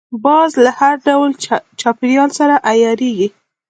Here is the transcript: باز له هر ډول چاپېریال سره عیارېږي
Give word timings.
باز 0.25 0.51
له 0.63 0.71
هر 0.79 0.93
ډول 1.07 1.29
چاپېریال 1.81 2.29
سره 2.39 2.55
عیارېږي 2.69 3.27